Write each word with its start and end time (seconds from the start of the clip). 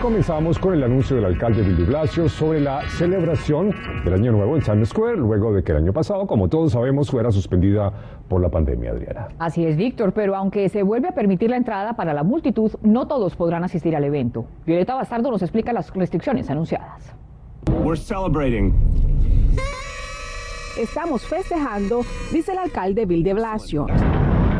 Comenzamos 0.00 0.58
con 0.60 0.74
el 0.74 0.84
anuncio 0.84 1.16
del 1.16 1.24
alcalde 1.24 1.60
Bill 1.62 1.76
de 1.76 1.84
Blasio 1.84 2.28
sobre 2.28 2.60
la 2.60 2.82
celebración 2.88 3.74
del 4.04 4.14
Año 4.14 4.30
Nuevo 4.30 4.56
en 4.56 4.62
Times 4.62 4.90
Square, 4.90 5.16
luego 5.16 5.52
de 5.52 5.64
que 5.64 5.72
el 5.72 5.78
año 5.78 5.92
pasado, 5.92 6.26
como 6.26 6.48
todos 6.48 6.72
sabemos, 6.72 7.10
fuera 7.10 7.32
suspendida 7.32 7.92
por 8.28 8.40
la 8.40 8.48
pandemia, 8.48 8.92
Adriana. 8.92 9.28
Así 9.38 9.66
es, 9.66 9.76
Víctor, 9.76 10.12
pero 10.12 10.36
aunque 10.36 10.68
se 10.68 10.84
vuelve 10.84 11.08
a 11.08 11.12
permitir 11.12 11.50
la 11.50 11.56
entrada 11.56 11.94
para 11.94 12.14
la 12.14 12.22
multitud, 12.22 12.72
no 12.82 13.08
todos 13.08 13.34
podrán 13.34 13.64
asistir 13.64 13.96
al 13.96 14.04
evento. 14.04 14.46
Violeta 14.64 14.94
Bastardo 14.94 15.30
nos 15.30 15.42
explica 15.42 15.72
las 15.72 15.92
restricciones 15.92 16.48
anunciadas. 16.48 17.14
Estamos 20.78 21.26
festejando, 21.26 22.02
dice 22.32 22.52
el 22.52 22.58
alcalde 22.58 23.04
Bill 23.04 23.24
de 23.24 23.34
Blasio. 23.34 23.86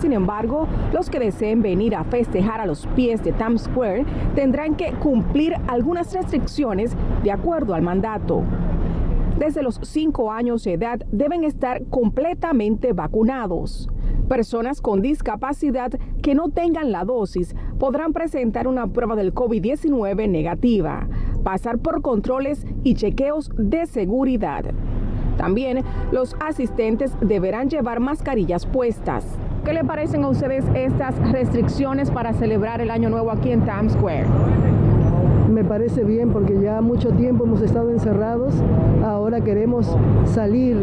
Sin 0.00 0.12
embargo, 0.12 0.68
los 0.92 1.10
que 1.10 1.18
deseen 1.18 1.62
venir 1.62 1.94
a 1.94 2.04
festejar 2.04 2.60
a 2.60 2.66
los 2.66 2.86
pies 2.88 3.22
de 3.24 3.32
Times 3.32 3.62
Square 3.62 4.04
tendrán 4.34 4.76
que 4.76 4.92
cumplir 4.92 5.54
algunas 5.66 6.12
restricciones 6.14 6.96
de 7.22 7.32
acuerdo 7.32 7.74
al 7.74 7.82
mandato. 7.82 8.42
Desde 9.38 9.62
los 9.62 9.78
5 9.82 10.32
años 10.32 10.64
de 10.64 10.74
edad 10.74 11.00
deben 11.12 11.44
estar 11.44 11.84
completamente 11.86 12.92
vacunados. 12.92 13.88
Personas 14.28 14.80
con 14.80 15.00
discapacidad 15.00 15.92
que 16.22 16.34
no 16.34 16.50
tengan 16.50 16.92
la 16.92 17.04
dosis 17.04 17.54
podrán 17.78 18.12
presentar 18.12 18.66
una 18.66 18.86
prueba 18.88 19.16
del 19.16 19.32
COVID-19 19.32 20.28
negativa, 20.28 21.06
pasar 21.44 21.78
por 21.78 22.02
controles 22.02 22.66
y 22.84 22.94
chequeos 22.94 23.50
de 23.56 23.86
seguridad. 23.86 24.64
También 25.36 25.84
los 26.10 26.36
asistentes 26.40 27.12
deberán 27.20 27.70
llevar 27.70 28.00
mascarillas 28.00 28.66
puestas. 28.66 29.24
¿Qué 29.68 29.74
le 29.74 29.84
parecen 29.84 30.24
a 30.24 30.28
ustedes 30.28 30.64
estas 30.72 31.14
restricciones 31.30 32.10
para 32.10 32.32
celebrar 32.32 32.80
el 32.80 32.90
Año 32.90 33.10
Nuevo 33.10 33.30
aquí 33.30 33.52
en 33.52 33.66
Times 33.66 33.92
Square? 33.92 34.24
Me 35.52 35.62
parece 35.62 36.04
bien 36.04 36.30
porque 36.30 36.58
ya 36.58 36.80
mucho 36.80 37.10
tiempo 37.10 37.44
hemos 37.44 37.60
estado 37.60 37.90
encerrados. 37.90 38.54
Ahora 39.04 39.42
queremos 39.42 39.94
salir, 40.24 40.78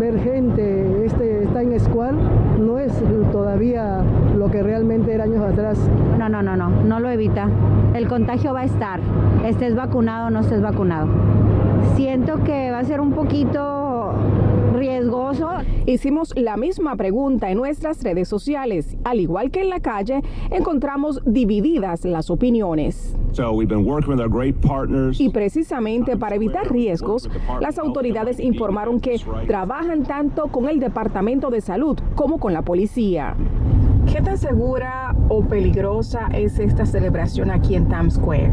ver 0.00 0.18
gente. 0.18 1.06
Este 1.06 1.46
Times 1.56 1.84
Square 1.84 2.16
no 2.58 2.80
es 2.80 2.92
todavía 3.30 4.02
lo 4.36 4.50
que 4.50 4.60
realmente 4.60 5.14
era 5.14 5.22
años 5.22 5.44
atrás. 5.44 5.78
No, 6.18 6.28
no, 6.28 6.42
no, 6.42 6.56
no, 6.56 6.68
no 6.68 6.98
lo 6.98 7.08
evita. 7.08 7.48
El 7.94 8.08
contagio 8.08 8.52
va 8.52 8.62
a 8.62 8.64
estar, 8.64 8.98
estés 9.44 9.76
vacunado 9.76 10.26
o 10.26 10.30
no 10.30 10.40
estés 10.40 10.60
vacunado. 10.60 11.06
Siento 11.94 12.42
que 12.42 12.72
va 12.72 12.80
a 12.80 12.84
ser 12.84 13.00
un 13.00 13.12
poquito 13.12 13.85
riesgoso. 14.76 15.48
Hicimos 15.86 16.34
la 16.36 16.56
misma 16.56 16.96
pregunta 16.96 17.50
en 17.50 17.58
nuestras 17.58 18.02
redes 18.02 18.28
sociales. 18.28 18.96
Al 19.04 19.20
igual 19.20 19.50
que 19.50 19.62
en 19.62 19.70
la 19.70 19.80
calle, 19.80 20.22
encontramos 20.50 21.22
divididas 21.24 22.04
las 22.04 22.30
opiniones. 22.30 23.16
Y 25.18 25.28
precisamente 25.30 26.16
para 26.16 26.36
evitar 26.36 26.70
riesgos, 26.70 27.28
las 27.60 27.78
autoridades 27.78 28.40
informaron 28.40 29.00
que 29.00 29.20
trabajan 29.46 30.04
tanto 30.04 30.48
con 30.48 30.68
el 30.68 30.80
Departamento 30.80 31.50
de 31.50 31.60
Salud 31.60 31.98
como 32.14 32.38
con 32.38 32.52
la 32.52 32.62
policía. 32.62 33.36
¿Qué 34.10 34.22
tan 34.22 34.38
segura 34.38 35.14
o 35.28 35.42
peligrosa 35.42 36.28
es 36.32 36.58
esta 36.58 36.86
celebración 36.86 37.50
aquí 37.50 37.74
en 37.74 37.88
Times 37.88 38.14
Square? 38.14 38.52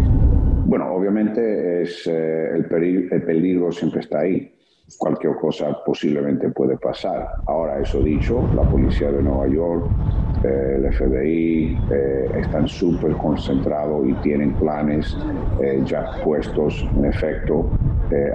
Bueno, 0.66 0.92
obviamente 0.94 1.84
es, 1.84 2.08
eh, 2.08 2.50
el, 2.56 2.66
el 3.12 3.24
peligro 3.24 3.72
siempre 3.72 4.00
está 4.00 4.22
ahí 4.22 4.52
cualquier 4.98 5.36
cosa 5.36 5.78
posiblemente 5.86 6.50
puede 6.50 6.78
pasar. 6.78 7.28
Ahora, 7.48 7.80
eso 7.80 8.02
dicho, 8.02 8.48
la 8.56 8.64
policía 8.64 9.12
de 9.12 9.22
Nueva 9.22 9.48
York, 9.48 9.86
eh, 10.44 10.76
el 10.78 10.94
FBI 10.94 11.80
eh, 11.92 12.32
están 12.38 12.68
súper 12.68 13.14
concentrados 13.14 14.08
y 14.08 14.14
tienen 14.16 14.54
planes 14.54 15.16
eh, 15.62 15.82
ya 15.86 16.22
puestos 16.24 16.88
en 16.96 17.06
efecto 17.06 17.70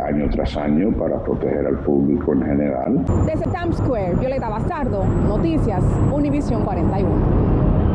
año 0.05 0.29
tras 0.31 0.57
año 0.57 0.91
para 0.91 1.23
proteger 1.23 1.65
al 1.65 1.79
público 1.81 2.33
en 2.33 2.43
general. 2.43 3.05
Desde 3.27 3.45
Times 3.45 3.77
Square, 3.77 4.17
Violeta 4.19 4.49
Bastardo, 4.49 5.05
Noticias, 5.05 5.85
Univisión 6.13 6.65
41. 6.65 7.88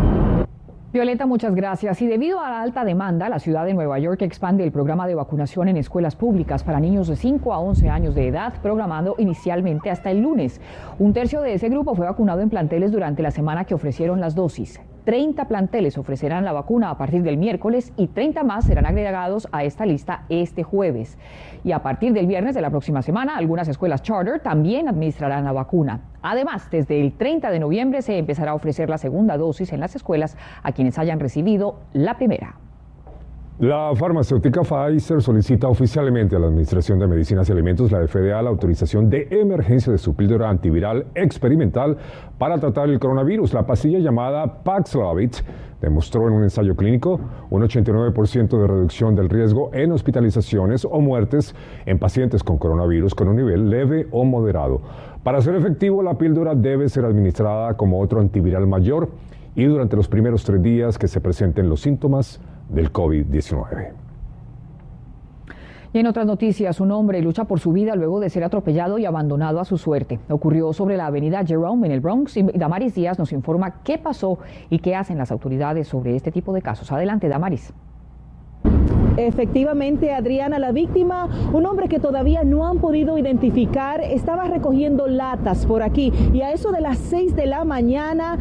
Violeta, 0.93 1.25
muchas 1.25 1.55
gracias. 1.55 1.99
Y 2.03 2.05
debido 2.05 2.39
a 2.39 2.51
la 2.51 2.61
alta 2.61 2.85
demanda, 2.85 3.27
la 3.27 3.39
ciudad 3.39 3.65
de 3.65 3.73
Nueva 3.73 3.97
York 3.97 4.21
expande 4.21 4.63
el 4.63 4.71
programa 4.71 5.07
de 5.07 5.15
vacunación 5.15 5.67
en 5.67 5.77
escuelas 5.77 6.15
públicas 6.15 6.63
para 6.63 6.79
niños 6.79 7.07
de 7.07 7.15
5 7.15 7.51
a 7.51 7.57
11 7.57 7.89
años 7.89 8.13
de 8.13 8.27
edad, 8.27 8.53
programado 8.61 9.15
inicialmente 9.17 9.89
hasta 9.89 10.11
el 10.11 10.21
lunes. 10.21 10.61
Un 10.99 11.11
tercio 11.11 11.41
de 11.41 11.55
ese 11.55 11.69
grupo 11.69 11.95
fue 11.95 12.05
vacunado 12.05 12.41
en 12.41 12.51
planteles 12.51 12.91
durante 12.91 13.23
la 13.23 13.31
semana 13.31 13.65
que 13.65 13.73
ofrecieron 13.73 14.21
las 14.21 14.35
dosis. 14.35 14.79
30 15.05 15.45
planteles 15.47 15.97
ofrecerán 15.97 16.45
la 16.45 16.53
vacuna 16.53 16.89
a 16.89 16.97
partir 16.97 17.23
del 17.23 17.37
miércoles 17.37 17.91
y 17.97 18.07
30 18.07 18.43
más 18.43 18.65
serán 18.65 18.85
agregados 18.85 19.47
a 19.51 19.63
esta 19.63 19.85
lista 19.85 20.23
este 20.29 20.63
jueves. 20.63 21.17
Y 21.63 21.71
a 21.71 21.83
partir 21.83 22.13
del 22.13 22.27
viernes 22.27 22.55
de 22.55 22.61
la 22.61 22.69
próxima 22.69 23.01
semana, 23.01 23.35
algunas 23.37 23.67
escuelas 23.67 24.01
charter 24.01 24.39
también 24.39 24.87
administrarán 24.87 25.43
la 25.43 25.51
vacuna. 25.51 26.01
Además, 26.21 26.69
desde 26.71 27.01
el 27.01 27.13
30 27.13 27.51
de 27.51 27.59
noviembre 27.59 28.01
se 28.01 28.17
empezará 28.17 28.51
a 28.51 28.55
ofrecer 28.55 28.89
la 28.89 28.97
segunda 28.97 29.37
dosis 29.37 29.73
en 29.73 29.79
las 29.79 29.95
escuelas 29.95 30.37
a 30.63 30.71
quienes 30.71 30.97
hayan 30.97 31.19
recibido 31.19 31.79
la 31.91 32.17
primera. 32.17 32.62
La 33.59 33.91
farmacéutica 33.95 34.63
Pfizer 34.63 35.21
solicita 35.21 35.67
oficialmente 35.67 36.35
a 36.35 36.39
la 36.39 36.47
Administración 36.47 36.97
de 36.97 37.05
Medicinas 37.05 37.47
y 37.47 37.51
Alimentos, 37.51 37.91
la 37.91 38.07
FDA, 38.07 38.41
la 38.41 38.49
autorización 38.49 39.11
de 39.11 39.27
emergencia 39.29 39.91
de 39.91 39.99
su 39.99 40.15
píldora 40.15 40.49
antiviral 40.49 41.05
experimental 41.13 41.97
para 42.39 42.57
tratar 42.57 42.89
el 42.89 42.99
coronavirus. 42.99 43.53
La 43.53 43.67
pastilla 43.67 43.99
llamada 43.99 44.63
Paxlovid 44.63 45.33
demostró 45.79 46.27
en 46.27 46.33
un 46.33 46.43
ensayo 46.43 46.75
clínico 46.75 47.19
un 47.51 47.61
89% 47.61 48.59
de 48.59 48.67
reducción 48.67 49.13
del 49.13 49.29
riesgo 49.29 49.69
en 49.71 49.91
hospitalizaciones 49.91 50.83
o 50.83 50.99
muertes 50.99 51.53
en 51.85 51.99
pacientes 51.99 52.43
con 52.43 52.57
coronavirus 52.57 53.13
con 53.13 53.27
un 53.27 53.35
nivel 53.35 53.69
leve 53.69 54.07
o 54.09 54.23
moderado. 54.25 54.81
Para 55.21 55.41
ser 55.41 55.53
efectivo, 55.53 56.01
la 56.01 56.17
píldora 56.17 56.55
debe 56.55 56.89
ser 56.89 57.05
administrada 57.05 57.77
como 57.77 58.01
otro 58.01 58.19
antiviral 58.19 58.65
mayor 58.65 59.09
y 59.55 59.65
durante 59.65 59.95
los 59.95 60.07
primeros 60.07 60.43
tres 60.43 60.63
días 60.63 60.97
que 60.97 61.07
se 61.07 61.21
presenten 61.21 61.69
los 61.69 61.81
síntomas 61.81 62.41
del 62.73 62.91
COVID-19. 62.91 63.93
Y 65.93 65.99
en 65.99 66.07
otras 66.07 66.25
noticias, 66.25 66.79
un 66.79 66.91
hombre 66.91 67.21
lucha 67.21 67.45
por 67.45 67.59
su 67.59 67.71
vida 67.71 67.95
luego 67.95 68.19
de 68.19 68.31
ser 68.31 68.43
atropellado 68.43 68.97
y 68.97 69.05
abandonado 69.05 69.59
a 69.59 69.65
su 69.65 69.77
suerte. 69.77 70.19
Ocurrió 70.27 70.73
sobre 70.73 70.97
la 70.97 71.05
avenida 71.05 71.45
Jerome 71.45 71.85
en 71.85 71.93
el 71.93 71.99
Bronx 71.99 72.35
y 72.35 72.41
Damaris 72.41 72.95
Díaz 72.95 73.19
nos 73.19 73.31
informa 73.31 73.83
qué 73.83 73.99
pasó 73.99 74.39
y 74.71 74.79
qué 74.79 74.95
hacen 74.95 75.19
las 75.19 75.31
autoridades 75.31 75.87
sobre 75.87 76.15
este 76.15 76.31
tipo 76.31 76.51
de 76.51 76.63
casos. 76.63 76.91
Adelante, 76.91 77.29
Damaris. 77.29 77.71
Efectivamente, 79.17 80.11
Adriana, 80.11 80.57
la 80.57 80.71
víctima, 80.71 81.29
un 81.53 81.67
hombre 81.67 81.87
que 81.87 81.99
todavía 81.99 82.43
no 82.43 82.65
han 82.65 82.79
podido 82.79 83.19
identificar, 83.19 84.01
estaba 84.01 84.45
recogiendo 84.45 85.05
latas 85.05 85.67
por 85.67 85.83
aquí 85.83 86.11
y 86.33 86.41
a 86.41 86.51
eso 86.51 86.71
de 86.71 86.81
las 86.81 86.97
6 86.97 87.35
de 87.35 87.45
la 87.45 87.63
mañana 87.63 88.39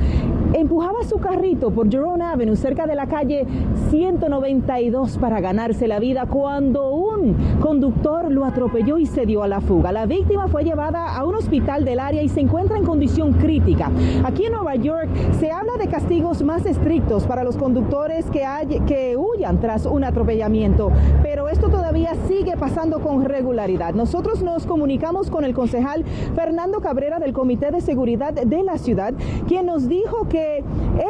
empujaba 0.52 1.02
su 1.04 1.18
carrito 1.18 1.70
por 1.70 1.90
Jerome 1.90 2.24
Avenue, 2.24 2.56
cerca 2.56 2.86
de 2.86 2.94
la 2.94 3.06
calle 3.06 3.46
192 3.90 5.18
para 5.18 5.40
ganarse 5.40 5.88
la 5.88 5.98
vida 5.98 6.26
cuando 6.26 6.90
un 6.90 7.36
conductor 7.60 8.30
lo 8.30 8.44
atropelló 8.44 8.98
y 8.98 9.06
se 9.06 9.26
dio 9.26 9.42
a 9.42 9.48
la 9.48 9.60
fuga. 9.60 9.92
La 9.92 10.06
víctima 10.06 10.48
fue 10.48 10.64
llevada 10.64 11.16
a 11.16 11.24
un 11.24 11.34
hospital 11.34 11.84
del 11.84 12.00
área 12.00 12.22
y 12.22 12.28
se 12.28 12.40
encuentra 12.40 12.76
en 12.76 12.84
condición 12.84 13.32
crítica. 13.34 13.90
Aquí 14.24 14.44
en 14.44 14.52
Nueva 14.52 14.76
York 14.76 15.08
se 15.38 15.50
habla 15.50 15.76
de 15.78 15.88
castigos 15.88 16.42
más 16.42 16.66
estrictos 16.66 17.26
para 17.26 17.44
los 17.44 17.56
conductores 17.56 18.26
que, 18.30 18.44
que 18.86 19.16
huyan 19.16 19.60
tras 19.60 19.86
un 19.86 20.04
atropellamiento 20.04 20.90
pero 21.22 21.48
esto 21.48 21.68
todavía 21.68 22.14
sigue 22.28 22.56
pasando 22.56 23.00
con 23.00 23.24
regularidad. 23.24 23.94
Nosotros 23.94 24.42
nos 24.42 24.66
comunicamos 24.66 25.30
con 25.30 25.44
el 25.44 25.54
concejal 25.54 26.04
Fernando 26.34 26.80
Cabrera 26.80 27.18
del 27.18 27.32
Comité 27.32 27.70
de 27.70 27.80
Seguridad 27.80 28.32
de 28.32 28.62
la 28.62 28.78
ciudad, 28.78 29.14
quien 29.46 29.66
nos 29.66 29.88
dijo 29.88 30.28
que 30.28 30.41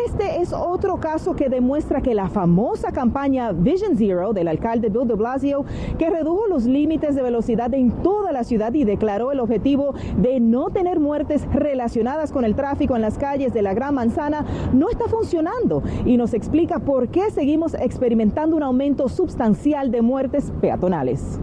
este 0.06 0.40
es 0.40 0.52
otro 0.52 0.98
caso 0.98 1.34
que 1.34 1.48
demuestra 1.48 2.00
que 2.00 2.14
la 2.14 2.28
famosa 2.28 2.92
campaña 2.92 3.52
Vision 3.52 3.96
Zero 3.96 4.32
del 4.32 4.48
alcalde 4.48 4.88
Bill 4.88 5.06
de 5.06 5.14
Blasio, 5.14 5.64
que 5.98 6.10
redujo 6.10 6.46
los 6.46 6.64
límites 6.64 7.14
de 7.14 7.22
velocidad 7.22 7.72
en 7.74 7.90
toda 8.02 8.32
la 8.32 8.44
ciudad 8.44 8.72
y 8.74 8.84
declaró 8.84 9.32
el 9.32 9.40
objetivo 9.40 9.94
de 10.16 10.40
no 10.40 10.70
tener 10.70 11.00
muertes 11.00 11.46
relacionadas 11.52 12.32
con 12.32 12.44
el 12.44 12.54
tráfico 12.54 12.96
en 12.96 13.02
las 13.02 13.18
calles 13.18 13.52
de 13.52 13.62
la 13.62 13.74
Gran 13.74 13.94
Manzana, 13.94 14.44
no 14.72 14.88
está 14.88 15.06
funcionando 15.06 15.82
y 16.04 16.16
nos 16.16 16.34
explica 16.34 16.78
por 16.78 17.08
qué 17.08 17.30
seguimos 17.30 17.74
experimentando 17.74 18.56
un 18.56 18.62
aumento 18.62 19.08
sustancial 19.08 19.90
de 19.90 20.02
muertes 20.02 20.52
peatonales. 20.60 21.40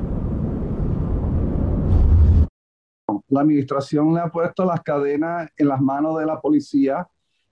La 3.27 3.41
administración 3.41 4.13
le 4.13 4.21
ha 4.21 4.27
puesto 4.27 4.65
las 4.65 4.81
cadenas 4.81 5.49
en 5.55 5.67
las 5.67 5.79
manos 5.79 6.17
de 6.17 6.25
la 6.25 6.39
policía 6.39 7.07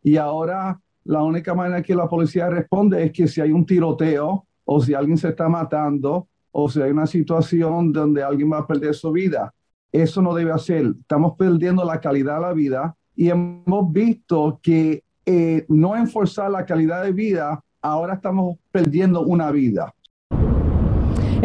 y 0.07 0.15
ahora 0.15 0.80
la 1.04 1.21
única 1.21 1.54
manera 1.54 1.83
que 1.83 1.94
la 1.94 2.07
policía 2.07 2.50
responde 2.50 3.04
es 3.04 3.12
que 3.12 3.27
si 3.27 3.42
hay 3.42 3.51
un 3.51 3.65
tiroteo 3.65 4.45
o 4.63 4.80
si 4.80 4.94
alguien 4.94 5.18
se 5.18 5.27
está 5.27 5.50
matando 5.50 6.30
o 6.50 6.69
si 6.69 6.81
hay 6.81 6.92
una 6.92 7.06
situación 7.06 7.92
donde 7.92 8.24
alguien 8.24 8.50
va 8.50 8.59
a 8.59 8.68
perder 8.68 8.95
su 8.95 9.12
vida. 9.12 9.54
Eso 9.92 10.21
no 10.21 10.33
debe 10.33 10.54
hacer. 10.54 10.94
Estamos 10.98 11.33
perdiendo 11.38 11.83
la 11.83 12.00
calidad 12.00 12.36
de 12.36 12.42
la 12.42 12.54
vida 12.54 12.95
y 13.18 13.27
hemos 13.27 13.92
visto 13.92 14.62
que 14.63 15.04
eh, 15.25 15.65
no 15.68 15.94
enforzar 15.98 16.51
la 16.51 16.65
calidad 16.65 17.04
de 17.04 17.12
vida, 17.12 17.62
ahora 17.81 18.13
estamos 18.13 18.56
perdiendo 18.71 19.24
una 19.24 19.51
vida. 19.51 19.94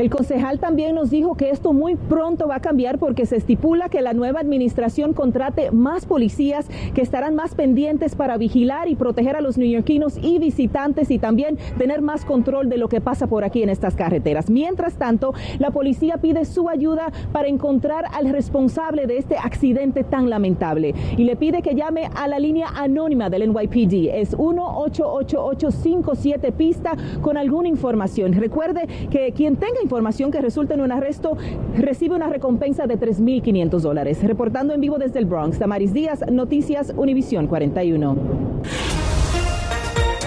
El 0.02 0.10
concejal 0.10 0.58
también 0.58 0.96
nos 0.96 1.10
dijo 1.10 1.36
que 1.36 1.50
esto 1.50 1.72
muy 1.72 1.94
pronto 1.94 2.48
va 2.48 2.56
a 2.56 2.60
cambiar 2.60 2.98
porque 2.98 3.24
se 3.24 3.36
estipula 3.36 3.88
que 3.88 4.00
la 4.00 4.14
nueva 4.14 4.40
administración 4.40 5.12
contrate 5.12 5.70
más 5.70 6.06
policías 6.06 6.66
que 6.92 7.02
estarán 7.02 7.36
más 7.36 7.54
pendientes 7.54 8.16
para 8.16 8.36
vigilar 8.36 8.88
y 8.88 8.96
proteger 8.96 9.36
a 9.36 9.40
los 9.40 9.58
neoyorquinos 9.58 10.18
y 10.20 10.40
visitantes 10.40 11.12
y 11.12 11.20
también 11.20 11.56
tener 11.78 12.02
más 12.02 12.24
control 12.24 12.68
de 12.68 12.78
lo 12.78 12.88
que 12.88 13.00
pasa 13.00 13.28
por 13.28 13.44
aquí 13.44 13.62
en 13.62 13.68
estas 13.68 13.94
carreteras. 13.94 14.50
Mientras 14.50 14.94
tanto, 14.94 15.34
la 15.60 15.70
policía 15.70 16.16
pide 16.16 16.46
su 16.46 16.68
ayuda 16.68 17.12
para 17.30 17.46
encontrar 17.46 18.06
al 18.12 18.28
responsable 18.30 19.06
de 19.06 19.18
este 19.18 19.36
accidente 19.36 20.02
tan 20.02 20.30
lamentable 20.30 20.96
y 21.16 21.22
le 21.22 21.36
pide 21.36 21.62
que 21.62 21.76
llame 21.76 22.10
a 22.16 22.26
la 22.26 22.40
línea 22.40 22.66
anónima 22.74 23.30
del 23.30 23.52
NYPD. 23.52 24.08
Es 24.14 24.36
1-888-57 24.36 26.52
pista 26.54 26.96
con 27.20 27.36
alguna 27.36 27.68
información. 27.68 28.32
Recuerde 28.32 28.88
que 29.08 29.30
quien 29.30 29.54
tenga 29.54 29.80
información 29.80 29.91
que 30.30 30.40
resulte 30.40 30.74
en 30.74 30.80
un 30.80 30.90
arresto 30.90 31.36
recibe 31.76 32.14
una 32.14 32.28
recompensa 32.28 32.86
de 32.86 32.98
3.500 32.98 33.80
dólares. 33.80 34.22
Reportando 34.22 34.72
en 34.72 34.80
vivo 34.80 34.98
desde 34.98 35.18
el 35.18 35.26
Bronx, 35.26 35.58
Tamaris 35.58 35.92
Díaz, 35.92 36.24
Noticias 36.30 36.94
Univisión 36.96 37.46
41. 37.46 38.16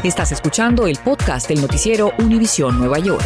Estás 0.03 0.31
escuchando 0.31 0.85
el 0.85 0.97
podcast 1.03 1.49
del 1.49 1.61
noticiero 1.61 2.11
Univisión 2.19 2.77
Nueva 2.77 2.99
York. 2.99 3.23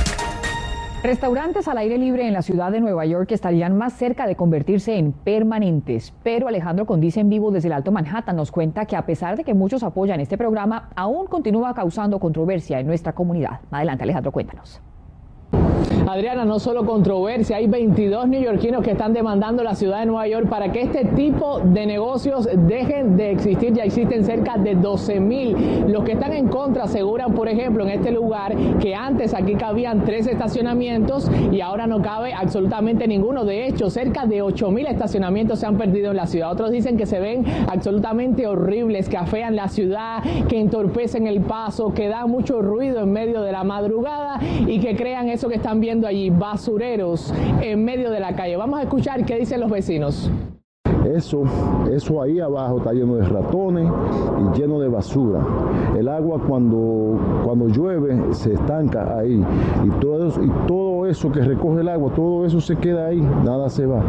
Restaurantes 1.03 1.67
al 1.67 1.77
aire 1.77 1.97
libre 1.97 2.25
en 2.25 2.33
la 2.33 2.41
ciudad 2.41 2.71
de 2.71 2.79
Nueva 2.79 3.05
York 3.05 3.31
estarían 3.31 3.77
más 3.77 3.93
cerca 3.93 4.25
de 4.25 4.35
convertirse 4.35 4.97
en 4.97 5.11
permanentes, 5.11 6.13
pero 6.23 6.47
Alejandro 6.47 6.85
Condice 6.85 7.19
en 7.19 7.29
vivo 7.29 7.51
desde 7.51 7.67
el 7.67 7.73
Alto 7.73 7.91
Manhattan 7.91 8.35
nos 8.35 8.51
cuenta 8.51 8.85
que 8.85 8.95
a 8.95 9.05
pesar 9.05 9.35
de 9.35 9.43
que 9.43 9.53
muchos 9.53 9.83
apoyan 9.83 10.21
este 10.21 10.37
programa, 10.37 10.89
aún 10.95 11.27
continúa 11.27 11.73
causando 11.73 12.19
controversia 12.19 12.79
en 12.79 12.87
nuestra 12.87 13.13
comunidad. 13.13 13.59
Adelante 13.71 14.03
Alejandro, 14.03 14.31
cuéntanos. 14.31 14.81
Adriana, 16.11 16.43
no 16.43 16.57
solo 16.57 16.87
controversia, 16.87 17.57
hay 17.57 17.67
22 17.67 18.27
neoyorquinos 18.27 18.83
que 18.83 18.91
están 18.91 19.13
demandando 19.13 19.63
la 19.63 19.75
ciudad 19.75 19.99
de 19.99 20.07
Nueva 20.07 20.27
York 20.27 20.49
para 20.49 20.71
que 20.71 20.81
este 20.81 21.05
tipo 21.05 21.59
de 21.59 21.85
negocios 21.85 22.49
dejen 22.67 23.15
de 23.15 23.29
existir. 23.31 23.73
Ya 23.73 23.83
existen 23.83 24.25
cerca 24.25 24.57
de 24.57 24.73
12 24.73 25.19
mil. 25.19 25.55
Los 25.87 26.03
que 26.03 26.13
están 26.13 26.33
en 26.33 26.47
contra 26.47 26.85
aseguran, 26.85 27.35
por 27.35 27.47
ejemplo, 27.47 27.83
en 27.83 27.91
este 27.91 28.09
lugar 28.09 28.55
que 28.79 28.95
antes 28.95 29.35
aquí 29.35 29.53
cabían 29.53 30.03
tres 30.03 30.25
estacionamientos 30.25 31.29
y 31.51 31.61
ahora 31.61 31.85
no 31.85 32.01
cabe 32.01 32.33
absolutamente 32.33 33.07
ninguno. 33.07 33.45
De 33.45 33.67
hecho, 33.67 33.91
cerca 33.91 34.25
de 34.25 34.41
8 34.41 34.71
mil 34.71 34.87
estacionamientos 34.87 35.59
se 35.59 35.67
han 35.67 35.77
perdido 35.77 36.09
en 36.09 36.17
la 36.17 36.25
ciudad. 36.25 36.51
Otros 36.51 36.71
dicen 36.71 36.97
que 36.97 37.05
se 37.05 37.19
ven 37.19 37.45
absolutamente 37.67 38.47
horribles, 38.47 39.09
que 39.09 39.17
afean 39.17 39.55
la 39.55 39.67
ciudad, 39.67 40.23
que 40.47 40.59
entorpecen 40.59 41.27
el 41.27 41.41
paso, 41.41 41.93
que 41.93 42.07
dan 42.07 42.31
mucho 42.31 42.63
ruido 42.63 43.01
en 43.01 43.11
medio 43.11 43.43
de 43.43 43.51
la 43.51 43.63
madrugada 43.63 44.39
y 44.65 44.79
que 44.79 44.95
crean 44.95 45.29
eso 45.29 45.47
que 45.49 45.55
están 45.55 45.79
viendo 45.79 45.98
allí, 46.07 46.29
basureros 46.29 47.33
en 47.61 47.83
medio 47.83 48.11
de 48.11 48.19
la 48.19 48.35
calle. 48.35 48.57
Vamos 48.57 48.79
a 48.79 48.83
escuchar 48.83 49.25
qué 49.25 49.37
dicen 49.37 49.59
los 49.59 49.69
vecinos. 49.69 50.29
Eso, 51.05 51.43
eso 51.91 52.21
ahí 52.21 52.39
abajo 52.39 52.77
está 52.79 52.93
lleno 52.93 53.15
de 53.15 53.27
ratones 53.27 53.89
y 54.37 54.59
lleno 54.59 54.79
de 54.79 54.89
basura. 54.89 55.39
El 55.97 56.07
agua 56.07 56.39
cuando, 56.45 57.17
cuando 57.43 57.67
llueve 57.67 58.33
se 58.33 58.53
estanca 58.53 59.17
ahí 59.17 59.43
y 59.85 59.89
todo, 59.99 60.27
y 60.43 60.49
todo 60.67 61.07
eso 61.07 61.31
que 61.31 61.41
recoge 61.41 61.81
el 61.81 61.89
agua, 61.89 62.11
todo 62.15 62.45
eso 62.45 62.61
se 62.61 62.75
queda 62.75 63.07
ahí, 63.07 63.21
nada 63.43 63.69
se 63.69 63.85
va. 63.85 64.03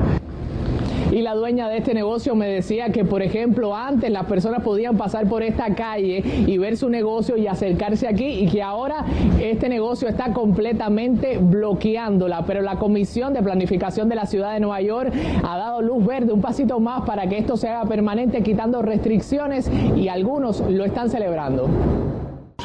Y 1.13 1.23
la 1.23 1.35
dueña 1.35 1.69
de 1.69 1.79
este 1.79 1.95
negocio 1.95 2.35
me 2.35 2.49
decía 2.49 2.91
que, 2.91 3.05
por 3.05 3.23
ejemplo, 3.23 3.75
antes 3.75 4.11
las 4.11 4.27
personas 4.27 4.63
podían 4.63 4.97
pasar 4.97 5.29
por 5.29 5.43
esta 5.43 5.75
calle 5.75 6.23
y 6.47 6.59
ver 6.59 6.77
su 6.77 6.89
negocio 6.89 7.37
y 7.37 7.47
acercarse 7.47 8.07
aquí 8.07 8.27
y 8.27 8.47
que 8.49 8.63
ahora 8.63 9.05
este 9.41 9.69
negocio 9.69 10.09
está 10.09 10.33
completamente 10.33 11.39
bloqueándola. 11.39 12.45
Pero 12.47 12.63
la 12.63 12.77
Comisión 12.77 13.33
de 13.33 13.43
Planificación 13.43 14.09
de 14.09 14.15
la 14.15 14.27
Ciudad 14.27 14.53
de 14.55 14.61
Nueva 14.61 14.81
York 14.81 15.13
ha 15.43 15.57
dado 15.57 15.83
luz 15.83 16.05
verde, 16.07 16.33
un 16.33 16.41
pasito 16.41 16.81
más 16.81 17.03
para 17.03 17.29
que 17.29 17.39
esto 17.39 17.57
se 17.57 17.69
haga 17.69 17.89
permanente, 17.89 18.43
quitando 18.43 18.83
restricciones 18.83 19.71
y 19.97 20.09
algunos 20.09 20.61
lo 20.61 20.85
están 20.85 21.11
celebrando. 21.11 21.69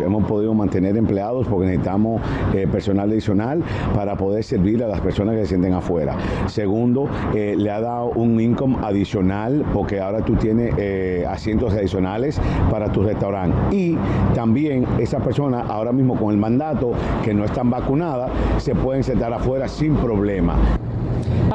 Hemos 0.01 0.25
podido 0.25 0.53
mantener 0.53 0.97
empleados 0.97 1.47
porque 1.47 1.67
necesitamos 1.67 2.21
eh, 2.53 2.67
personal 2.71 3.09
adicional 3.09 3.63
para 3.93 4.15
poder 4.15 4.43
servir 4.43 4.83
a 4.83 4.87
las 4.87 5.01
personas 5.01 5.35
que 5.35 5.41
se 5.41 5.47
sienten 5.47 5.73
afuera. 5.73 6.17
Segundo, 6.47 7.09
eh, 7.33 7.55
le 7.57 7.71
ha 7.71 7.81
dado 7.81 8.11
un 8.15 8.39
income 8.39 8.77
adicional 8.81 9.65
porque 9.73 9.99
ahora 9.99 10.23
tú 10.23 10.35
tienes 10.35 10.73
eh, 10.77 11.25
asientos 11.27 11.73
adicionales 11.73 12.39
para 12.69 12.91
tu 12.91 13.03
restaurante. 13.03 13.55
Y 13.75 13.97
también 14.33 14.85
esas 14.99 15.21
personas 15.23 15.69
ahora 15.69 15.91
mismo 15.91 16.15
con 16.15 16.31
el 16.31 16.37
mandato 16.37 16.91
que 17.23 17.33
no 17.33 17.45
están 17.45 17.69
vacunadas 17.69 18.31
se 18.57 18.75
pueden 18.75 19.03
sentar 19.03 19.33
afuera 19.33 19.67
sin 19.67 19.95
problema 19.95 20.55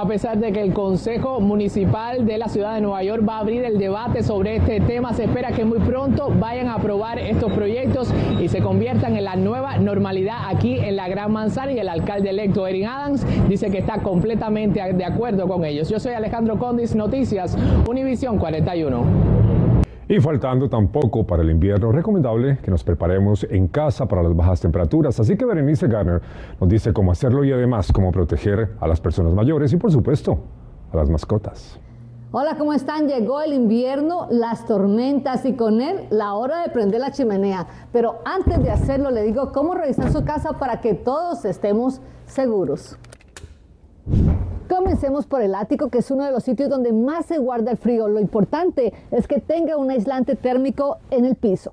a 0.00 0.06
pesar 0.06 0.38
de 0.38 0.50
que 0.50 0.62
el 0.62 0.72
Consejo 0.72 1.40
Municipal 1.40 2.24
de 2.24 2.38
la 2.38 2.48
Ciudad 2.48 2.74
de 2.74 2.80
Nueva 2.80 3.02
York 3.02 3.22
va 3.28 3.36
a 3.36 3.40
abrir 3.40 3.62
el 3.64 3.76
debate 3.76 4.22
sobre 4.22 4.56
este 4.56 4.80
tema. 4.80 5.12
Se 5.12 5.24
espera 5.24 5.52
que 5.52 5.66
muy 5.66 5.78
pronto 5.78 6.32
vayan 6.38 6.68
a 6.68 6.76
aprobar 6.76 7.18
estos 7.18 7.52
proyectos 7.52 8.10
y 8.40 8.48
se 8.48 8.62
conviertan 8.62 9.16
en 9.16 9.24
la 9.24 9.36
nueva 9.36 9.76
normalidad 9.76 10.48
aquí 10.48 10.78
en 10.78 10.96
la 10.96 11.06
Gran 11.08 11.32
Manzana 11.32 11.72
y 11.72 11.78
el 11.78 11.88
alcalde 11.90 12.30
electo 12.30 12.66
Erin 12.66 12.86
Adams 12.86 13.26
dice 13.46 13.70
que 13.70 13.78
está 13.78 13.98
completamente 13.98 14.80
de 14.80 15.04
acuerdo 15.04 15.46
con 15.46 15.66
ellos. 15.66 15.90
Yo 15.90 16.00
soy 16.00 16.14
Alejandro 16.14 16.58
Condis, 16.58 16.94
Noticias, 16.94 17.58
Univisión 17.86 18.38
41. 18.38 19.39
Y 20.10 20.18
faltando 20.18 20.68
tampoco 20.68 21.24
para 21.24 21.44
el 21.44 21.50
invierno, 21.50 21.92
recomendable 21.92 22.58
que 22.64 22.70
nos 22.72 22.82
preparemos 22.82 23.46
en 23.48 23.68
casa 23.68 24.06
para 24.06 24.24
las 24.24 24.34
bajas 24.34 24.60
temperaturas. 24.60 25.20
Así 25.20 25.36
que 25.36 25.44
Berenice 25.44 25.86
Garner 25.86 26.20
nos 26.60 26.68
dice 26.68 26.92
cómo 26.92 27.12
hacerlo 27.12 27.44
y 27.44 27.52
además 27.52 27.92
cómo 27.92 28.10
proteger 28.10 28.70
a 28.80 28.88
las 28.88 29.00
personas 29.00 29.32
mayores 29.34 29.72
y 29.72 29.76
por 29.76 29.92
supuesto 29.92 30.40
a 30.92 30.96
las 30.96 31.08
mascotas. 31.08 31.78
Hola, 32.32 32.56
¿cómo 32.58 32.72
están? 32.72 33.06
Llegó 33.06 33.40
el 33.40 33.52
invierno, 33.52 34.26
las 34.30 34.66
tormentas 34.66 35.46
y 35.46 35.52
con 35.52 35.80
él 35.80 36.08
la 36.10 36.34
hora 36.34 36.62
de 36.62 36.70
prender 36.70 37.00
la 37.00 37.12
chimenea. 37.12 37.68
Pero 37.92 38.18
antes 38.24 38.60
de 38.64 38.70
hacerlo, 38.72 39.12
le 39.12 39.22
digo 39.22 39.52
cómo 39.52 39.74
revisar 39.74 40.10
su 40.10 40.24
casa 40.24 40.54
para 40.54 40.80
que 40.80 40.94
todos 40.94 41.44
estemos 41.44 42.00
seguros. 42.26 42.98
Comencemos 44.70 45.26
por 45.26 45.42
el 45.42 45.56
ático, 45.56 45.88
que 45.88 45.98
es 45.98 46.12
uno 46.12 46.24
de 46.24 46.30
los 46.30 46.44
sitios 46.44 46.70
donde 46.70 46.92
más 46.92 47.26
se 47.26 47.38
guarda 47.38 47.72
el 47.72 47.76
frío. 47.76 48.06
Lo 48.06 48.20
importante 48.20 48.92
es 49.10 49.26
que 49.26 49.40
tenga 49.40 49.76
un 49.76 49.90
aislante 49.90 50.36
térmico 50.36 50.98
en 51.10 51.24
el 51.24 51.34
piso. 51.34 51.72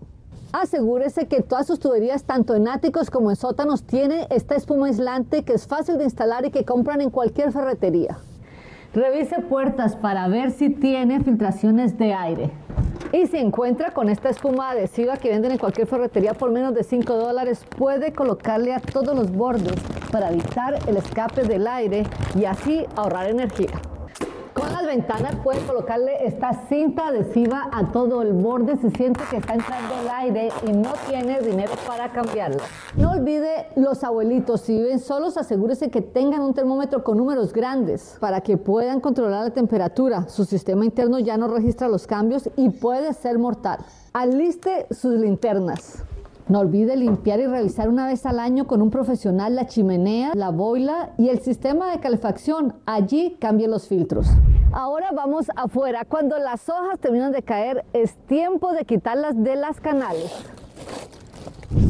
Asegúrese 0.51 1.27
que 1.27 1.43
todas 1.43 1.67
sus 1.67 1.79
tuberías, 1.79 2.23
tanto 2.23 2.55
en 2.55 2.67
áticos 2.67 3.11
como 3.11 3.29
en 3.29 3.35
sótanos, 3.35 3.83
tienen 3.83 4.25
esta 4.31 4.55
espuma 4.55 4.87
aislante 4.87 5.43
que 5.43 5.53
es 5.53 5.67
fácil 5.67 5.99
de 5.99 6.05
instalar 6.05 6.45
y 6.45 6.49
que 6.49 6.65
compran 6.65 6.99
en 7.01 7.11
cualquier 7.11 7.51
ferretería. 7.51 8.17
Revise 8.95 9.41
puertas 9.41 9.95
para 9.95 10.27
ver 10.27 10.49
si 10.49 10.71
tiene 10.71 11.23
filtraciones 11.23 11.99
de 11.99 12.15
aire. 12.15 12.49
Y 13.11 13.27
si 13.27 13.37
encuentra 13.37 13.91
con 13.91 14.09
esta 14.09 14.29
espuma 14.29 14.71
adhesiva 14.71 15.17
que 15.17 15.29
venden 15.29 15.51
en 15.51 15.59
cualquier 15.59 15.85
ferretería 15.85 16.33
por 16.33 16.49
menos 16.49 16.73
de 16.73 16.83
5 16.83 17.13
dólares, 17.13 17.63
puede 17.77 18.11
colocarle 18.11 18.73
a 18.73 18.79
todos 18.79 19.15
los 19.15 19.31
bordes 19.31 19.75
para 20.11 20.29
evitar 20.29 20.79
el 20.87 20.97
escape 20.97 21.43
del 21.43 21.67
aire 21.67 22.03
y 22.35 22.45
así 22.45 22.85
ahorrar 22.95 23.29
energía. 23.29 23.79
Con 24.57 24.73
las 24.73 24.87
ventanas 24.87 25.35
puede 25.43 25.59
colocarle 25.67 26.25
esta 26.25 26.65
cinta 26.67 27.09
adhesiva 27.09 27.69
a 27.71 27.91
todo 27.91 28.23
el 28.23 28.33
borde 28.33 28.75
si 28.77 28.89
siente 28.89 29.21
que 29.29 29.37
está 29.37 29.53
entrando 29.53 29.93
el 30.01 30.09
aire 30.09 30.49
y 30.65 30.71
no 30.71 30.93
tiene 31.07 31.41
dinero 31.41 31.73
para 31.85 32.11
cambiarla. 32.11 32.63
No 32.95 33.11
olvide 33.11 33.67
los 33.75 34.03
abuelitos, 34.03 34.61
si 34.61 34.75
viven 34.75 34.97
solos 34.97 35.37
asegúrese 35.37 35.91
que 35.91 36.01
tengan 36.01 36.41
un 36.41 36.55
termómetro 36.55 37.03
con 37.03 37.19
números 37.19 37.53
grandes 37.53 38.17
para 38.19 38.41
que 38.41 38.57
puedan 38.57 38.99
controlar 38.99 39.43
la 39.43 39.53
temperatura. 39.53 40.27
Su 40.27 40.43
sistema 40.43 40.85
interno 40.85 41.19
ya 41.19 41.37
no 41.37 41.47
registra 41.47 41.87
los 41.87 42.07
cambios 42.07 42.49
y 42.55 42.71
puede 42.71 43.13
ser 43.13 43.37
mortal. 43.37 43.77
Aliste 44.11 44.87
sus 44.89 45.19
linternas. 45.19 46.03
No 46.49 46.59
olvide 46.59 46.95
limpiar 46.95 47.41
y 47.41 47.45
revisar 47.45 47.89
una 47.89 48.07
vez 48.07 48.25
al 48.25 48.39
año 48.39 48.67
con 48.67 48.81
un 48.81 48.89
profesional 48.89 49.53
la 49.55 49.67
chimenea, 49.67 50.31
la 50.33 50.49
boila 50.49 51.09
y 51.17 51.27
el 51.27 51.39
sistema 51.39 51.91
de 51.91 51.99
calefacción. 51.99 52.75
Allí 52.85 53.35
cambie 53.41 53.67
los 53.67 53.89
filtros. 53.89 54.27
Ahora 54.71 55.09
vamos 55.13 55.47
afuera. 55.57 56.05
Cuando 56.07 56.37
las 56.37 56.69
hojas 56.69 56.99
terminan 56.99 57.33
de 57.33 57.43
caer, 57.43 57.83
es 57.91 58.15
tiempo 58.27 58.71
de 58.71 58.85
quitarlas 58.85 59.43
de 59.43 59.57
las 59.57 59.81
canales. 59.81 60.31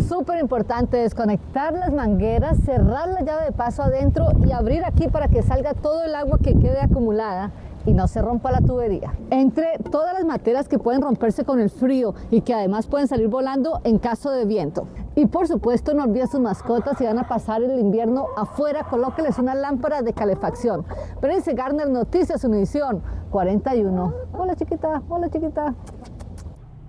Súper 0.07 0.39
importante 0.39 0.97
desconectar 0.97 1.73
las 1.73 1.93
mangueras, 1.93 2.57
cerrar 2.65 3.09
la 3.09 3.21
llave 3.21 3.45
de 3.45 3.51
paso 3.51 3.83
adentro 3.83 4.29
y 4.43 4.51
abrir 4.53 4.83
aquí 4.85 5.07
para 5.07 5.27
que 5.27 5.43
salga 5.43 5.75
todo 5.75 6.03
el 6.03 6.15
agua 6.15 6.39
que 6.41 6.57
quede 6.57 6.79
acumulada 6.79 7.51
y 7.87 7.93
no 7.93 8.07
se 8.07 8.21
rompa 8.21 8.51
la 8.51 8.59
tubería. 8.59 9.13
Entre 9.31 9.79
todas 9.89 10.13
las 10.13 10.25
materias 10.25 10.67
que 10.67 10.77
pueden 10.77 11.01
romperse 11.01 11.45
con 11.45 11.59
el 11.59 11.69
frío 11.69 12.13
y 12.29 12.41
que 12.41 12.53
además 12.53 12.85
pueden 12.85 13.07
salir 13.07 13.29
volando 13.29 13.79
en 13.85 13.97
caso 13.97 14.29
de 14.29 14.45
viento. 14.45 14.87
Y 15.15 15.25
por 15.25 15.47
supuesto, 15.47 15.93
no 15.93 16.03
olviden 16.03 16.27
sus 16.27 16.41
mascotas 16.41 16.97
si 16.97 17.05
van 17.05 17.17
a 17.17 17.27
pasar 17.27 17.63
el 17.63 17.79
invierno 17.79 18.27
afuera, 18.35 18.83
colóqueles 18.83 19.39
una 19.39 19.55
lámpara 19.55 20.01
de 20.01 20.13
calefacción. 20.13 20.85
Berenice 21.21 21.53
Garner, 21.53 21.89
Noticias 21.89 22.43
Univisión 22.43 23.01
41. 23.31 24.13
Hola 24.37 24.55
chiquita, 24.55 25.01
hola 25.09 25.29
chiquita. 25.29 25.73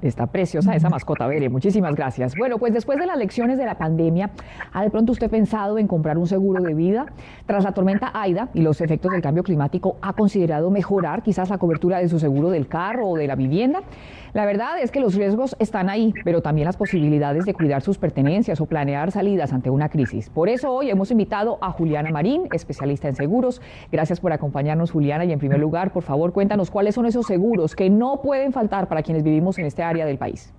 Está 0.01 0.29
preciosa 0.29 0.77
esa 0.77 0.89
mascota, 0.89 1.27
Bere. 1.27 1.49
Muchísimas 1.49 1.95
gracias. 1.97 2.35
Bueno, 2.37 2.59
pues 2.59 2.73
después 2.73 2.99
de 2.99 3.07
las 3.07 3.19
lecciones 3.19 3.59
de 3.59 3.67
la 3.67 3.79
pandemia, 3.79 4.31
¿ha 4.73 4.83
de 4.83 4.91
pronto 4.91 5.11
usted 5.11 5.29
pensado 5.29 5.77
en 5.77 5.89
comprar 5.89 6.19
un 6.19 6.29
seguro 6.29 6.63
de 6.63 6.73
vida? 6.73 7.07
Tras 7.47 7.65
la 7.65 7.73
tormenta 7.73 8.13
Aida 8.15 8.49
y 8.55 8.63
los 8.63 8.81
efectos 8.81 9.11
del 9.11 9.23
cambio 9.23 9.43
climático, 9.43 9.97
¿ha 10.01 10.13
considerado 10.13 10.71
mejorar 10.71 11.25
quizás 11.25 11.51
la 11.51 11.59
cobertura 11.59 11.99
de 11.99 12.09
su 12.09 12.21
seguro 12.21 12.51
del 12.51 12.69
carro 12.69 13.09
o 13.09 13.17
de 13.17 13.27
la 13.27 13.35
vivienda? 13.35 13.81
La 14.35 14.45
verdad 14.45 14.79
es 14.81 14.91
que 14.91 15.01
los 15.01 15.15
riesgos 15.15 15.57
están 15.59 15.89
ahí, 15.89 16.13
pero 16.23 16.43
también 16.43 16.67
las 16.67 16.77
posibilidades 16.77 17.45
de 17.45 17.55
cuidar 17.55 17.83
sus 17.83 17.99
pertenencias 17.99 18.61
o 18.61 18.67
planear 18.67 19.11
salidas 19.11 19.53
ante 19.53 19.71
una 19.71 19.89
crisis. 19.89 20.31
Por 20.31 20.49
eso 20.49 20.71
hoy 20.71 20.91
hemos 20.91 21.11
invitado 21.11 21.59
a 21.61 21.73
Juliana 21.73 22.11
Marín, 22.11 22.47
especialista 22.53 23.09
en 23.09 23.17
seguros. 23.17 23.61
Gracias 23.91 24.21
por 24.21 24.33
acompañarnos, 24.33 24.91
Juliana. 24.91 25.25
Y 25.25 25.33
en 25.33 25.39
primer 25.39 25.59
lugar, 25.59 25.93
por 25.93 26.03
favor, 26.03 26.33
cuéntanos 26.33 26.71
cuáles 26.71 26.95
son 26.95 27.07
esos 27.07 27.27
seguros 27.27 27.75
que 27.75 27.91
no 27.91 28.21
pueden 28.21 28.53
faltar 28.53 28.87
para 28.87 29.03
quienes 29.03 29.23
vivimos 29.25 29.59
en 29.59 29.65
este 29.65 29.83
área 29.89 30.07
del 30.07 30.19
país. 30.19 30.53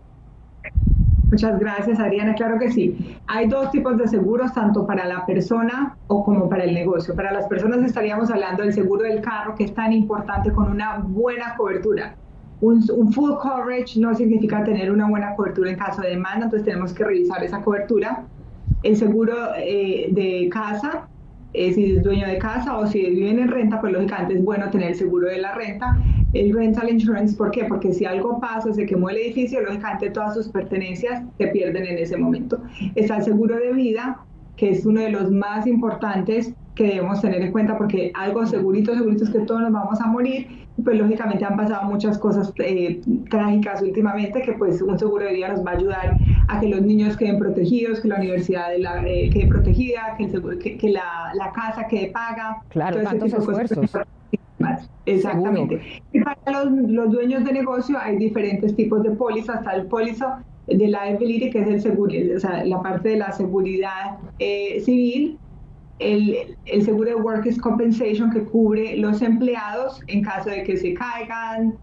Muchas 1.31 1.59
gracias, 1.59 1.99
Adriana. 1.99 2.33
Claro 2.33 2.57
que 2.57 2.71
sí. 2.71 3.17
Hay 3.27 3.47
dos 3.47 3.69
tipos 3.69 3.97
de 3.97 4.07
seguros, 4.07 4.51
tanto 4.53 4.87
para 4.87 5.05
la 5.05 5.25
persona 5.27 5.95
o 6.07 6.23
como 6.23 6.49
para 6.49 6.63
el 6.63 6.73
negocio. 6.73 7.15
Para 7.15 7.31
las 7.31 7.47
personas 7.47 7.83
estaríamos 7.83 8.31
hablando 8.31 8.63
del 8.63 8.73
seguro 8.73 9.03
del 9.03 9.21
carro, 9.21 9.53
que 9.53 9.65
es 9.65 9.73
tan 9.73 9.93
importante 9.93 10.51
con 10.51 10.71
una 10.71 10.97
buena 10.97 11.55
cobertura. 11.55 12.15
Un, 12.61 12.81
full 13.13 13.33
coverage 13.41 13.99
no 13.99 14.13
significa 14.15 14.63
tener 14.63 14.91
una 14.91 15.07
buena 15.07 15.35
cobertura 15.35 15.69
en 15.69 15.77
caso 15.77 16.01
de 16.01 16.09
demanda, 16.09 16.45
entonces 16.45 16.65
tenemos 16.65 16.93
que 16.93 17.03
revisar 17.03 17.43
esa 17.43 17.61
cobertura. 17.61 18.25
El 18.81 18.97
seguro 18.97 19.35
eh, 19.55 20.09
de 20.11 20.49
casa, 20.51 21.07
eh, 21.53 21.73
si 21.73 21.95
es 21.95 22.03
dueño 22.03 22.27
de 22.27 22.37
casa 22.39 22.77
o 22.77 22.87
si 22.87 23.05
viven 23.05 23.39
en 23.39 23.49
renta, 23.49 23.79
pues 23.79 23.93
lógicamente 23.93 24.33
es 24.33 24.43
bueno 24.43 24.69
tener 24.71 24.89
el 24.89 24.95
seguro 24.95 25.27
de 25.27 25.37
la 25.37 25.53
renta. 25.53 25.97
El 26.33 26.53
rental 26.53 26.89
insurance, 26.89 27.35
¿por 27.35 27.51
qué? 27.51 27.65
Porque 27.65 27.91
si 27.91 28.05
algo 28.05 28.39
pasa, 28.39 28.71
se 28.73 28.85
quemó 28.85 29.09
el 29.09 29.17
edificio, 29.17 29.61
lógicamente 29.61 30.11
todas 30.11 30.35
sus 30.35 30.47
pertenencias 30.49 31.23
se 31.37 31.47
pierden 31.47 31.85
en 31.85 31.97
ese 31.97 32.17
momento. 32.17 32.61
Está 32.95 33.17
el 33.17 33.23
seguro 33.23 33.57
de 33.57 33.73
vida, 33.73 34.19
que 34.55 34.69
es 34.71 34.85
uno 34.85 35.01
de 35.01 35.09
los 35.09 35.31
más 35.31 35.65
importantes 35.65 36.53
que 36.75 36.85
debemos 36.85 37.21
tener 37.21 37.41
en 37.41 37.51
cuenta 37.51 37.77
porque 37.77 38.11
algo 38.13 38.45
segurito, 38.45 38.93
segurito 38.93 39.23
es 39.23 39.29
que 39.31 39.39
todos 39.39 39.61
nos 39.61 39.73
vamos 39.73 39.99
a 39.99 40.07
morir, 40.07 40.47
pues 40.83 40.97
lógicamente 40.97 41.43
han 41.43 41.57
pasado 41.57 41.89
muchas 41.89 42.17
cosas 42.17 42.53
eh, 42.59 43.01
trágicas 43.29 43.81
últimamente 43.81 44.41
que 44.41 44.53
pues 44.53 44.81
un 44.81 44.97
seguro 44.97 45.25
de 45.25 45.33
vida 45.33 45.49
nos 45.49 45.65
va 45.65 45.71
a 45.71 45.75
ayudar 45.75 46.17
a 46.47 46.59
que 46.59 46.69
los 46.69 46.81
niños 46.81 47.17
queden 47.17 47.37
protegidos, 47.37 47.99
que 47.99 48.07
la 48.07 48.15
universidad 48.15 48.73
eh, 48.75 49.29
quede 49.29 49.47
protegida, 49.47 50.15
que, 50.17 50.25
el 50.25 50.77
que, 50.77 50.89
la, 50.89 51.33
la, 51.33 51.51
casa 51.51 51.87
quede 51.87 52.11
paga. 52.11 52.61
Claro, 52.69 53.01
tantos 53.03 53.33
esfuerzos. 53.33 53.91
Exactamente. 55.05 55.81
Y 56.11 56.21
para 56.21 56.65
los, 56.65 56.71
los, 56.89 57.11
dueños 57.11 57.43
de 57.43 57.53
negocio 57.53 57.97
hay 57.99 58.17
diferentes 58.17 58.75
tipos 58.75 59.03
de 59.03 59.11
póliza, 59.11 59.53
hasta 59.53 59.75
el 59.75 59.87
póliza 59.87 60.43
de 60.67 60.87
liability, 60.87 61.49
que 61.49 61.59
es 61.59 61.67
el 61.67 61.81
seguro, 61.81 62.13
o 62.35 62.39
sea, 62.39 62.63
la 62.63 62.81
parte 62.81 63.09
de 63.09 63.17
la 63.17 63.31
seguridad 63.31 64.17
eh, 64.37 64.79
civil, 64.81 65.37
el, 65.99 66.55
el, 66.65 66.81
seguro 66.83 67.09
de 67.09 67.15
Workers' 67.15 67.59
Compensation 67.59 68.31
que 68.31 68.43
cubre 68.43 68.95
los 68.97 69.21
empleados 69.21 70.01
en 70.07 70.21
caso 70.21 70.49
de 70.49 70.63
que 70.63 70.77
se 70.77 70.93
caigan, 70.93 71.73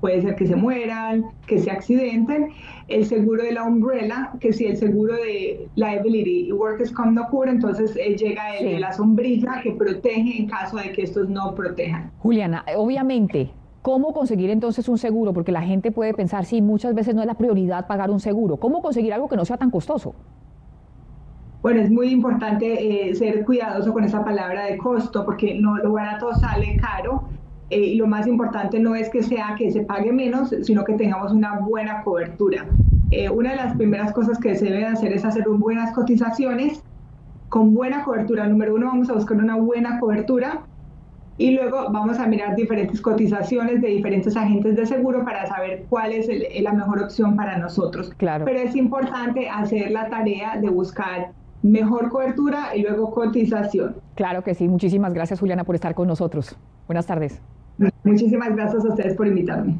puede 0.00 0.22
ser 0.22 0.36
que 0.36 0.46
se 0.46 0.56
mueran, 0.56 1.24
que 1.46 1.58
se 1.58 1.70
accidenten. 1.70 2.50
El 2.88 3.04
seguro 3.04 3.42
de 3.42 3.52
la 3.52 3.64
umbrella, 3.64 4.32
que 4.40 4.52
si 4.52 4.66
el 4.66 4.76
seguro 4.76 5.14
de 5.14 5.68
liability 5.74 6.48
y 6.48 6.52
workers 6.52 6.92
comp 6.92 7.12
no 7.12 7.28
cubre, 7.28 7.50
entonces 7.50 7.96
eh, 7.96 8.16
llega 8.16 8.56
el 8.56 8.72
de 8.72 8.80
la 8.80 8.92
sombrilla 8.92 9.60
que 9.62 9.72
protege 9.72 10.38
en 10.38 10.48
caso 10.48 10.76
de 10.76 10.92
que 10.92 11.02
estos 11.02 11.28
no 11.28 11.54
protejan. 11.54 12.10
Juliana, 12.18 12.64
obviamente. 12.76 13.50
¿Cómo 13.82 14.12
conseguir 14.12 14.50
entonces 14.50 14.88
un 14.88 14.98
seguro? 14.98 15.32
Porque 15.32 15.52
la 15.52 15.62
gente 15.62 15.92
puede 15.92 16.12
pensar, 16.12 16.44
sí, 16.44 16.60
muchas 16.60 16.94
veces 16.94 17.14
no 17.14 17.22
es 17.22 17.26
la 17.26 17.34
prioridad 17.34 17.86
pagar 17.86 18.10
un 18.10 18.20
seguro. 18.20 18.56
¿Cómo 18.56 18.82
conseguir 18.82 19.14
algo 19.14 19.28
que 19.28 19.36
no 19.36 19.44
sea 19.44 19.56
tan 19.56 19.70
costoso? 19.70 20.14
Bueno, 21.62 21.80
es 21.80 21.90
muy 21.90 22.08
importante 22.10 23.08
eh, 23.10 23.14
ser 23.14 23.44
cuidadoso 23.44 23.92
con 23.92 24.04
esa 24.04 24.24
palabra 24.24 24.66
de 24.66 24.78
costo, 24.78 25.24
porque 25.24 25.58
no 25.58 25.76
lo 25.78 25.92
barato 25.92 26.34
sale 26.34 26.76
caro. 26.76 27.28
Eh, 27.70 27.80
y 27.80 27.94
lo 27.96 28.06
más 28.06 28.26
importante 28.26 28.78
no 28.78 28.94
es 28.94 29.10
que 29.10 29.22
sea 29.22 29.54
que 29.58 29.70
se 29.70 29.82
pague 29.82 30.12
menos, 30.12 30.54
sino 30.62 30.84
que 30.84 30.94
tengamos 30.94 31.32
una 31.32 31.58
buena 31.60 32.02
cobertura. 32.02 32.66
Eh, 33.10 33.28
una 33.28 33.50
de 33.50 33.56
las 33.56 33.76
primeras 33.76 34.12
cosas 34.12 34.38
que 34.38 34.54
se 34.56 34.66
debe 34.66 34.86
hacer 34.86 35.12
es 35.12 35.24
hacer 35.24 35.48
buenas 35.48 35.92
cotizaciones 35.92 36.82
con 37.48 37.74
buena 37.74 38.04
cobertura. 38.04 38.46
Número 38.46 38.74
uno, 38.74 38.86
vamos 38.86 39.10
a 39.10 39.14
buscar 39.14 39.38
una 39.38 39.56
buena 39.56 39.98
cobertura 40.00 40.62
y 41.38 41.52
luego 41.52 41.90
vamos 41.90 42.18
a 42.18 42.26
mirar 42.26 42.56
diferentes 42.56 43.00
cotizaciones 43.00 43.80
de 43.80 43.88
diferentes 43.88 44.36
agentes 44.36 44.76
de 44.76 44.86
seguro 44.86 45.24
para 45.24 45.46
saber 45.46 45.86
cuál 45.88 46.12
es 46.12 46.28
la 46.60 46.72
mejor 46.72 47.02
opción 47.02 47.36
para 47.36 47.56
nosotros. 47.58 48.12
Claro. 48.16 48.44
Pero 48.44 48.58
es 48.58 48.74
importante 48.74 49.48
hacer 49.48 49.90
la 49.90 50.08
tarea 50.08 50.56
de 50.56 50.68
buscar 50.68 51.30
mejor 51.62 52.08
cobertura 52.08 52.76
y 52.76 52.82
luego 52.82 53.10
cotización. 53.10 53.96
Claro 54.14 54.42
que 54.42 54.54
sí. 54.54 54.68
Muchísimas 54.68 55.14
gracias, 55.14 55.40
Juliana, 55.40 55.64
por 55.64 55.74
estar 55.74 55.94
con 55.94 56.08
nosotros. 56.08 56.56
Buenas 56.86 57.06
tardes. 57.06 57.40
Muchísimas 58.04 58.54
gracias 58.54 58.84
a 58.84 58.88
ustedes 58.88 59.14
por 59.14 59.26
invitarme. 59.26 59.78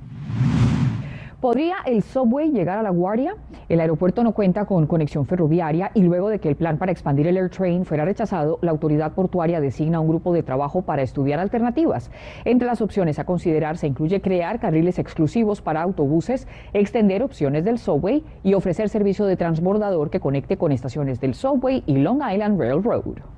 ¿Podría 1.40 1.76
el 1.86 2.02
subway 2.02 2.50
llegar 2.50 2.78
a 2.78 2.82
La 2.82 2.90
Guardia? 2.90 3.36
El 3.68 3.78
aeropuerto 3.78 4.24
no 4.24 4.32
cuenta 4.32 4.64
con 4.64 4.88
conexión 4.88 5.24
ferroviaria 5.24 5.92
y 5.94 6.02
luego 6.02 6.30
de 6.30 6.40
que 6.40 6.48
el 6.48 6.56
plan 6.56 6.78
para 6.78 6.90
expandir 6.90 7.28
el 7.28 7.36
AirTrain 7.36 7.84
fuera 7.84 8.04
rechazado, 8.04 8.58
la 8.60 8.72
autoridad 8.72 9.12
portuaria 9.12 9.60
designa 9.60 10.00
un 10.00 10.08
grupo 10.08 10.32
de 10.32 10.42
trabajo 10.42 10.82
para 10.82 11.02
estudiar 11.02 11.38
alternativas. 11.38 12.10
Entre 12.44 12.66
las 12.66 12.80
opciones 12.80 13.20
a 13.20 13.24
considerar 13.24 13.78
se 13.78 13.86
incluye 13.86 14.20
crear 14.20 14.58
carriles 14.58 14.98
exclusivos 14.98 15.62
para 15.62 15.80
autobuses, 15.80 16.48
extender 16.72 17.22
opciones 17.22 17.64
del 17.64 17.78
subway 17.78 18.24
y 18.42 18.54
ofrecer 18.54 18.88
servicio 18.88 19.24
de 19.24 19.36
transbordador 19.36 20.10
que 20.10 20.18
conecte 20.18 20.56
con 20.56 20.72
estaciones 20.72 21.20
del 21.20 21.34
subway 21.34 21.84
y 21.86 21.98
Long 21.98 22.20
Island 22.28 22.60
Railroad. 22.60 23.37